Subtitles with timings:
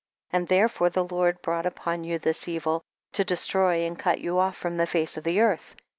[0.31, 4.57] and therefore the Lord brought upon you this evil, to destroy and cut you off
[4.57, 5.75] from the face of the earth.